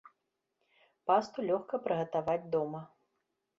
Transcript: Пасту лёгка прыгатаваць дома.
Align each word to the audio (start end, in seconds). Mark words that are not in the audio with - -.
Пасту 1.11 1.45
лёгка 1.51 1.75
прыгатаваць 1.85 2.49
дома. 2.59 2.85